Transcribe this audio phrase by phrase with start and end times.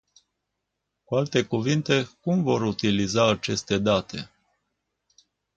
[1.03, 4.29] Cu alte cuvinte, cum vor utiliza aceste date?